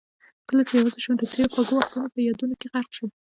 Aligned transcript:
کله 0.49 0.61
چې 0.67 0.73
یوازې 0.79 0.99
شم 1.03 1.13
د 1.17 1.23
تېرو 1.31 1.51
خوږو 1.53 1.73
وختونه 1.77 2.07
په 2.13 2.19
یادونو 2.27 2.55
کې 2.59 2.67
غرق 2.73 2.89
شم. 2.97 3.09